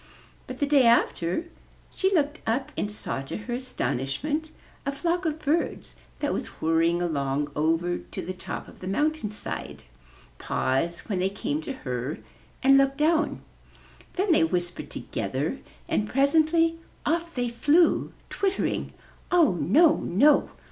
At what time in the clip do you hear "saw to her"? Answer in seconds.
2.91-3.53